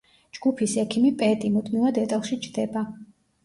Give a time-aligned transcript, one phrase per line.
[0.37, 2.87] ჯგუფის ექიმი პედი, მუდმივად ეტლში ჯდება.